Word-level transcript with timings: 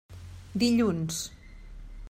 Dilluns. 0.63 1.21